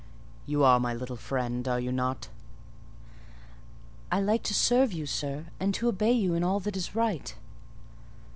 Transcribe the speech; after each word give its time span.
You 0.47 0.63
are 0.63 0.79
my 0.79 0.95
little 0.95 1.15
friend, 1.15 1.67
are 1.67 1.79
you 1.79 1.91
not?" 1.91 2.29
"I 4.11 4.19
like 4.19 4.41
to 4.45 4.53
serve 4.55 4.91
you, 4.91 5.05
sir, 5.05 5.45
and 5.59 5.75
to 5.75 5.89
obey 5.89 6.11
you 6.13 6.33
in 6.33 6.43
all 6.43 6.59
that 6.61 6.75
is 6.75 6.95
right." 6.95 7.35